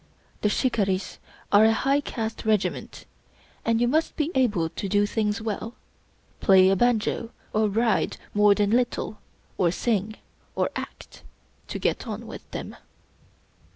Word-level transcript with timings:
The" 0.41 0.49
Shikarris" 0.49 1.19
are 1.51 1.63
a 1.63 1.73
high 1.73 2.01
caste 2.01 2.43
regiment, 2.43 3.05
and 3.63 3.79
you 3.79 3.87
must 3.87 4.15
be 4.15 4.31
able 4.33 4.67
to 4.69 4.89
do 4.89 5.05
things 5.05 5.43
well— 5.43 5.75
^play 6.41 6.71
a 6.71 6.75
banjo, 6.75 7.29
or 7.53 7.69
ride 7.69 8.17
more 8.33 8.55
than 8.55 8.71
little, 8.71 9.19
or 9.59 9.69
sing, 9.69 10.15
or 10.55 10.71
act— 10.75 11.21
^to 11.69 11.79
get 11.79 12.07
on 12.07 12.25
with 12.25 12.49
them. 12.49 12.77